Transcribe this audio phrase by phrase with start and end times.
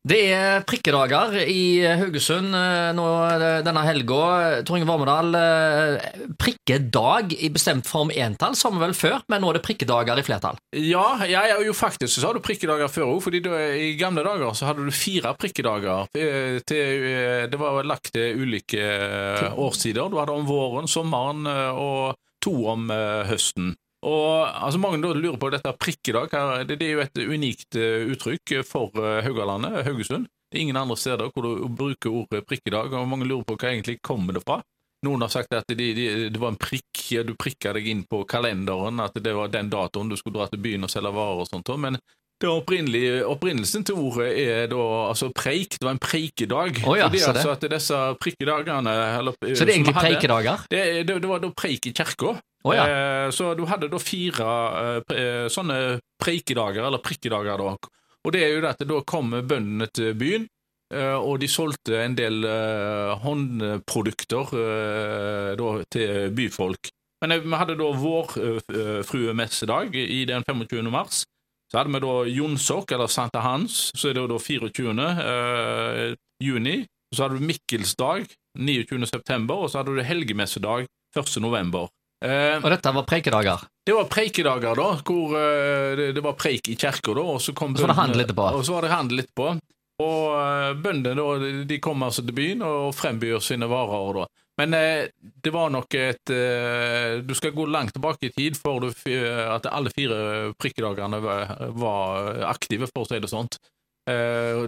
[0.00, 3.04] Det er prikkedager i Haugesund eh, nå
[3.36, 4.20] eh, denne helga.
[4.64, 6.06] Tor Inge Vormedal, eh,
[6.40, 10.56] prikkedag i bestemt form entall, som vel før, men nå er det prikkedager i flertall.
[10.72, 14.56] Ja, ja, ja jo faktisk så har du prikkedager før òg, fordi i gamle dager
[14.56, 16.08] så hadde du fire prikkedager.
[16.64, 17.04] Til,
[17.52, 18.80] det var lagt til ulike
[19.52, 20.08] årstider.
[20.08, 21.44] Du hadde om våren, sommeren
[21.76, 22.88] og to om
[23.28, 23.74] høsten.
[24.06, 26.30] Og altså Mange lurer på dette prikkedag.
[26.32, 30.28] da, Det, det er jo et unikt eh, uttrykk for eh, Haugalandet, Haugesund.
[30.50, 33.70] Det er ingen andre steder hvor du bruker ordet prikkedag, og mange lurer på hva
[33.70, 34.60] egentlig kommer det fra.
[35.06, 38.02] Noen har sagt at de, de, det var en prikk, ja, du prikka deg inn
[38.08, 41.44] på kalenderen, at det var den datoen du skulle dra til byen og selge varer
[41.44, 41.70] og sånt.
[41.80, 42.02] Men det
[42.48, 45.76] opprinnelsen til ordet er da altså preik.
[45.78, 46.80] Det var en preikedag.
[46.88, 47.20] Oh ja, det.
[47.28, 50.64] altså at disse prikkedagene eller, Så det er egentlig hadde, preikedager?
[50.70, 52.36] det, det, det var da preik i kirka.
[52.64, 52.84] Oh ja.
[52.84, 54.46] eh, så du hadde da fire
[54.80, 57.76] eh, eh, sånne preikedager, eller prikkedager, da.
[58.20, 60.44] Og det er jo det at da kom bøndene til byen,
[60.92, 66.92] eh, og de solgte en del eh, håndprodukter eh, da, til byfolk.
[67.24, 70.90] Men eh, vi hadde da vårfruemessedag i den 25.
[70.92, 71.24] mars.
[71.70, 75.06] Så hadde vi da Jonsok, eller Santa Hans, så er det jo da 24.
[75.34, 76.80] eh, juni.
[77.14, 78.26] Så hadde du Mikkelsdag
[78.58, 79.06] 29.
[79.06, 81.40] september, og så hadde du helgemessedag 1.
[81.42, 81.88] november.
[82.24, 83.62] Eh, Og dette var preikedager?
[83.86, 87.54] det var preikedager, da, hvor eh, det, det var preik i kirka, da, og så
[87.56, 88.48] kom Så var det bøndene- etterpå?
[88.58, 89.48] Og så var det handel etterpå.
[90.00, 94.20] Og eh, bøndene da, de- de kom altså til byen og frembyr sine varer.
[94.20, 94.26] da.
[94.60, 95.08] Men eh,
[95.40, 99.68] det var nok et eh, Du skal gå langt tilbake i tid for du, at
[99.70, 103.56] alle fire prikkedagene var, var aktive, for å si det sånt.
[104.10, 104.66] Eh,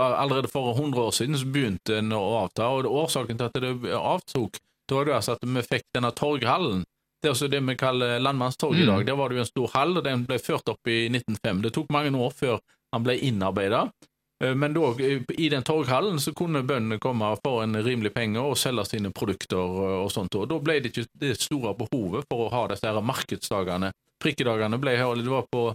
[0.00, 3.94] allerede for 100 år siden så begynte den å avta, og årsaken til at det
[3.98, 6.84] avtok, da var det altså at vi fikk denne torghallen.
[7.24, 8.90] Det er det vi kaller Landmannstorget i Mm.
[8.96, 9.06] dag.
[9.06, 11.62] Der var det jo en stor hall, og den ble ført opp i 1905.
[11.62, 12.60] Det tok mange år før
[12.92, 13.86] han ble innarbeida.
[14.56, 14.90] Men da,
[15.38, 19.58] i den torghallen så kunne bøndene komme for en rimelig penge og selge sine produkter
[19.58, 20.34] og sånt.
[20.36, 23.92] Og da ble det ikke det store behovet for å ha disse her markedsdagene.
[24.22, 25.68] Prikkedagene ble her, det var på,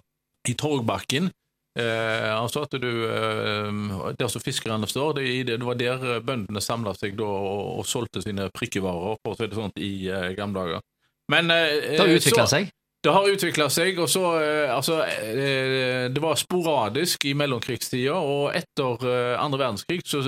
[0.50, 1.32] i Torgbakken.
[1.80, 6.96] Eh, altså at du eh, Der som fiskerne står, det, det, var der bøndene samla
[6.98, 10.66] seg da og, og solgte sine prikkevarer, for å si det sånn, i eh, gamle
[10.66, 10.86] dager.
[11.30, 12.74] Men eh, Det har utvikla seg?
[13.04, 18.56] Det har utvikla seg, og så eh, Altså, eh, det var sporadisk i mellomkrigstida, og
[18.58, 20.24] etter eh, andre verdenskrig så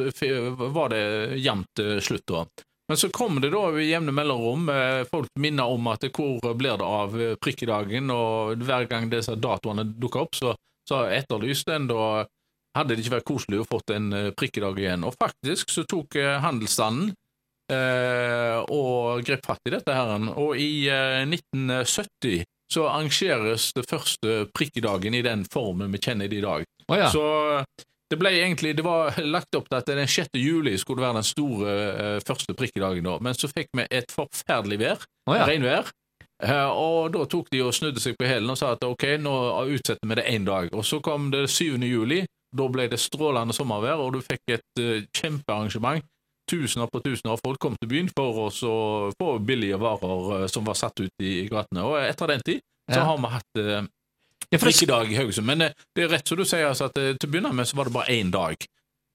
[0.71, 1.03] var det
[1.43, 2.45] jevnt slutt, da.
[2.91, 4.65] Men så kom det da i jevne mellomrom
[5.07, 10.25] folk minner om at hvor blir det av prikkedagen, og hver gang disse datoene dukka
[10.25, 10.55] opp, så,
[10.89, 12.07] så etterlyste en da
[12.75, 15.05] hadde det ikke vært koselig å fått en prikkedag igjen.
[15.07, 17.13] Og faktisk så tok handelsstanden
[17.71, 20.27] og grep fatt i dette her.
[20.35, 26.39] Og i eh, 1970 så arrangeres det første prikkedagen i den formen vi kjenner det
[26.39, 26.67] i dag.
[26.87, 27.09] Oh, ja.
[27.11, 27.23] Så
[28.11, 30.33] det ble egentlig, det var lagt opp til at den 6.
[30.39, 34.79] juli skulle være den store eh, første prikkedagen da, men så fikk vi et forferdelig
[34.81, 35.47] vær, oh, ja.
[35.47, 35.91] regnvær,
[36.41, 39.33] Eh, og da tok de og snudde seg på hælen og sa at ok, nå
[39.75, 40.71] utsetter vi det én dag.
[40.73, 41.77] Og så kom det 7.
[41.85, 42.23] juli,
[42.57, 46.03] da ble det strålende sommervær, og du fikk et eh, kjempearrangement.
[46.51, 48.49] Tusener på tusener av folk kom til byen for å
[49.15, 51.85] få billige varer eh, som var satt ut i, gatene.
[51.87, 52.59] Og etter den tid
[52.91, 53.07] så Ja.
[53.07, 53.87] har vi hatt eh,
[54.51, 55.47] Ja, det, prikkedag i Haugesund.
[55.47, 57.69] Men eh, det er rett som du sier, altså, at eh, til å begynne med
[57.69, 58.59] så var det bare én dag.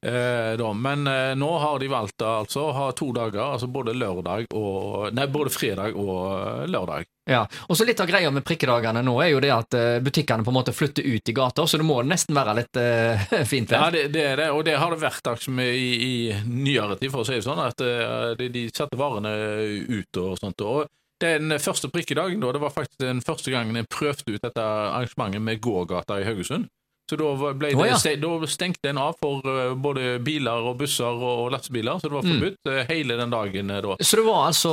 [0.06, 0.72] Eh, da.
[0.72, 5.27] Men eh, nå har de valgt altså, å ha to dager, altså både og Nei,
[5.27, 7.09] både fredag og eh, lørdag.
[7.27, 7.43] ja.
[7.67, 10.59] Og så Litt av greia med prikkedagene nå er jo det at butikkene på en
[10.59, 14.09] måte flytter ut i gata, så det må nesten være litt uh, fint Ja, det,
[14.15, 16.15] det er det, og det har det vært liksom, i, i
[16.47, 19.33] nyere tid, for å si det sånn, at uh, de, de setter varene
[19.91, 20.62] ut og sånt.
[20.67, 20.87] Og
[21.23, 25.47] den første prikkedagen, da, det var faktisk den første gangen jeg prøvde ut dette arrangementet
[25.47, 26.69] med gågata i Haugesund.
[27.09, 27.94] Så da, det, oh, ja.
[28.19, 32.25] da stengte en av for eh, både biler og busser og, lastebiler, så det var
[32.27, 32.33] Mm.
[32.41, 32.87] forbudt mm.
[32.89, 33.97] hele den dagen eh, da.
[34.03, 34.72] Så det var altså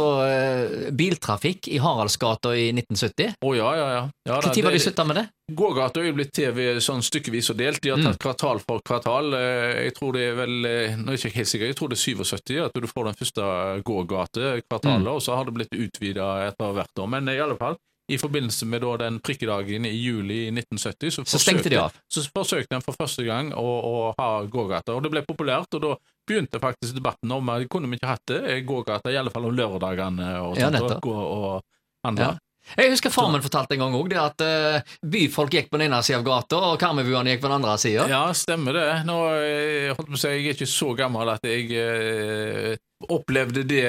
[0.98, 3.36] biltrafikk i Haraldsgata i 1970?
[3.44, 4.04] Å ja, ja, ja.
[4.28, 5.26] ja da, Når var de slutta med det?
[5.54, 7.82] Gågata er jo blitt TV sånn stykkevis og delt.
[7.84, 8.06] De har Mm.
[8.08, 9.34] tatt kvartal for kvartal.
[9.36, 10.54] Jeg tror det er vel
[11.04, 13.18] Nå er jeg ikke helt sikker, jeg tror det er 77 at du får den
[13.20, 13.44] første
[13.84, 15.14] gågatekvartalet, Mm.
[15.14, 17.08] og så har det blitt utvida etter hvert år.
[17.10, 17.76] Men i alle fall,
[18.12, 21.92] i forbindelse med den prikkedagen i juli 1970, så, Så stengte de forsøkte- av.
[22.12, 25.74] Så forsøkte en for første gang å, å ha gågata, og det ble populært.
[25.74, 25.96] og da
[26.28, 29.46] begynte faktisk debatten om at kunne vi ikke hatt det, eh, gågata, i alle fall
[29.46, 31.64] om lørdagene og Ja, sånt, og gå og
[32.04, 32.34] handle.
[32.34, 32.38] Ja.
[32.78, 36.00] Jeg husker far min fortalte en gang òg at uh, byfolk gikk på den ene
[36.06, 38.06] sida av gata, og karmebuene gikk på den andre sida.
[38.08, 38.88] Ja, stemmer det.
[39.06, 42.78] Nå, eh, jeg, holdt på å si, jeg er ikke så gammel at jeg eh,
[43.12, 43.84] opplevde det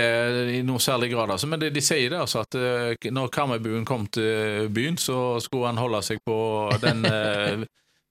[0.56, 1.34] i noe særlig grad.
[1.34, 1.48] Altså.
[1.50, 5.70] Men det, de sier det altså at uh, når Karmøybuen kom til byen, så skulle
[5.70, 6.38] han holde seg på
[6.82, 7.64] den uh,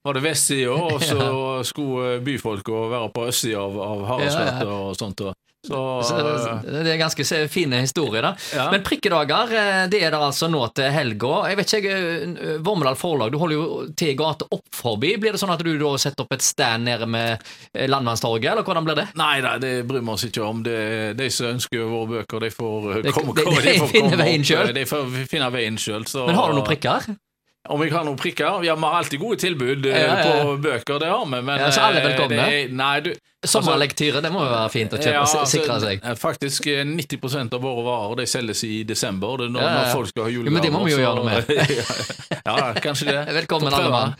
[0.04, 1.28] var det vestsida, og så
[1.64, 5.24] skulle byfolka være på østsida av, av Haraldsgata og sånt.
[5.24, 6.18] Og, så, Så
[6.84, 8.32] det er ganske fine historier, da.
[8.56, 8.66] Ja.
[8.74, 11.34] Men prikkedager, eh, det er det altså nå til helga.
[11.48, 15.14] Jeg vet ikke, jeg, eh, Vormedal Forlag, du holder jo til i gata opp forbi.
[15.24, 17.40] Blir det sånn at du da setter opp et stand nede med
[17.74, 19.08] eh, Landmannstorget, eller hvordan blir det?
[19.16, 20.64] Nei da, det bryr vi oss ikke om.
[20.68, 20.78] Det,
[21.18, 23.34] de som ønsker våre bøker, de får komme.
[23.40, 23.64] De- de-
[24.74, 24.74] de.
[24.74, 26.04] De får finne veien sjøl.
[26.28, 27.14] Men har du noen prikker?
[27.72, 28.58] Om jeg har noen prikker?
[28.68, 31.38] Ja, vi har alltid gode tilbud eh, Ja, ja, på bøker, det har vi.
[31.48, 32.48] Men Ja, så alle er eh, velkomne?
[32.52, 33.14] er- Nei, du
[33.44, 36.00] Sommerlektyre, det må jo være fint å kjøpe, Ja, altså, sikre seg.
[36.04, 39.38] eh, Faktisk eh, 90% av våre varer de selges i desember.
[39.38, 40.54] Det er når, når folk skal ha julegaver.
[40.54, 41.44] men det må vi jo gjøre noe med.
[42.48, 43.18] ja, kanskje det.
[43.40, 44.16] Velkommen, alle mann.